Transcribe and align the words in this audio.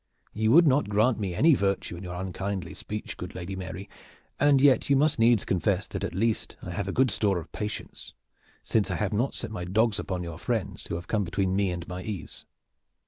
You 0.33 0.49
would 0.53 0.65
not 0.65 0.89
grant 0.89 1.19
me 1.19 1.35
any 1.35 1.53
virtue 1.53 1.95
in 1.95 2.03
your 2.03 2.15
unkindly 2.15 2.73
speech, 2.73 3.17
good 3.17 3.35
Lady 3.35 3.55
Mary, 3.55 3.87
and 4.39 4.59
yet 4.59 4.89
you 4.89 4.95
must 4.95 5.19
needs 5.19 5.45
confess 5.45 5.85
that 5.89 6.03
at 6.03 6.15
least 6.15 6.55
I 6.63 6.71
have 6.71 6.91
good 6.95 7.11
store 7.11 7.37
of 7.37 7.51
patience, 7.51 8.15
since 8.63 8.89
I 8.89 8.95
have 8.95 9.13
not 9.13 9.35
set 9.35 9.51
my 9.51 9.63
dogs 9.63 9.99
upon 9.99 10.23
your 10.23 10.39
friends 10.39 10.87
who 10.87 10.95
have 10.95 11.05
come 11.07 11.23
between 11.23 11.55
me 11.55 11.69
and 11.69 11.87
my 11.87 12.01
ease. 12.01 12.45